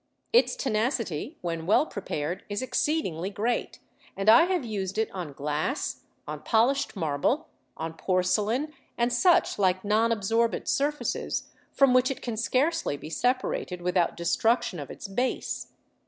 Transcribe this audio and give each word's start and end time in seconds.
Its 0.33 0.55
tenacity, 0.55 1.37
when 1.41 1.67
well 1.67 1.85
prepared, 1.85 2.43
is 2.49 2.63
exceedingly 2.63 3.29
great, 3.29 3.77
and 4.17 4.29
I 4.29 4.45
have 4.45 4.65
used 4.65 4.97
it 4.97 5.11
on 5.11 5.31
glass, 5.33 6.05
on 6.27 6.41
polished 6.41 6.95
marble, 6.95 7.49
on 7.77 7.93
porcelain, 7.93 8.73
and 8.97 9.13
such 9.13 9.59
like 9.59 9.85
non 9.85 10.11
absorbent 10.11 10.67
surfaces, 10.67 11.49
from 11.71 11.93
which 11.93 12.09
it 12.09 12.23
can 12.23 12.35
scarcely 12.35 12.97
be 12.97 13.11
separated 13.11 13.83
without 13.83 14.17
destruction 14.17 14.79
of 14.79 14.89
its 14.89 15.07
base. 15.07 15.67